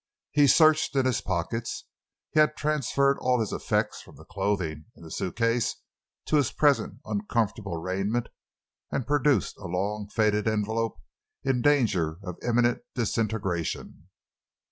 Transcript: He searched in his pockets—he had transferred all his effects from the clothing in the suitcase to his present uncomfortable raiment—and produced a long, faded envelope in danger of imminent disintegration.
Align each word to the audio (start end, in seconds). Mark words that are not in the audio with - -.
He 0.31 0.47
searched 0.47 0.95
in 0.95 1.05
his 1.05 1.21
pockets—he 1.21 2.39
had 2.39 2.55
transferred 2.57 3.19
all 3.19 3.39
his 3.39 3.53
effects 3.53 4.01
from 4.01 4.15
the 4.15 4.25
clothing 4.25 4.85
in 4.95 5.03
the 5.03 5.11
suitcase 5.11 5.75
to 6.25 6.37
his 6.37 6.51
present 6.51 7.01
uncomfortable 7.05 7.77
raiment—and 7.77 9.05
produced 9.05 9.57
a 9.59 9.67
long, 9.67 10.09
faded 10.09 10.47
envelope 10.47 10.97
in 11.43 11.61
danger 11.61 12.17
of 12.23 12.37
imminent 12.43 12.81
disintegration. 12.95 14.09